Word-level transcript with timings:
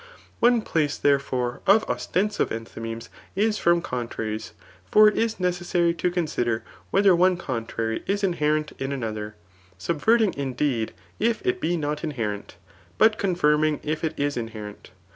One 0.39 0.63
place, 0.63 0.97
therefor^, 0.97 1.59
of 1.67 1.85
ostensiye 1.85 2.47
enthymemes 2.49 3.09
is 3.35 3.59
from 3.59 3.83
contraries; 3.83 4.53
for 4.89 5.07
it 5.07 5.15
is 5.15 5.39
necessary 5.39 5.93
to 5.93 6.09
consider 6.09 6.63
whether 6.89 7.15
one 7.15 7.37
contrary 7.37 8.01
is 8.07 8.23
inherent 8.23 8.71
ia 8.81 8.89
another 8.89 9.35
j 9.37 9.75
subverting, 9.77 10.33
indeed, 10.35 10.93
if 11.19 11.45
it 11.45 11.61
be 11.61 11.77
not 11.77 12.03
inherent 12.03 12.55
^ 12.67 12.69
but 12.97 13.19
confirniing 13.19 13.79
if 13.83 14.03
it 14.03 14.19
is 14.19 14.37
inherent. 14.37 14.89